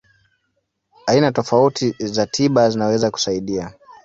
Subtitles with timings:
[1.07, 3.73] Aina tofauti za tiba zinaweza kusaidia.